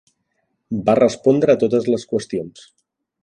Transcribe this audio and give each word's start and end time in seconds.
Va 0.87 0.95
respondre 0.99 1.55
a 1.55 1.59
totes 1.65 1.91
les 1.97 2.07
qüestions. 2.13 2.65